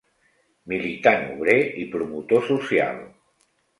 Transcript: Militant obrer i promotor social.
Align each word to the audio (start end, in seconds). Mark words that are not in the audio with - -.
Militant 0.71 1.27
obrer 1.33 1.57
i 1.83 1.85
promotor 1.97 2.45
social. 2.49 2.99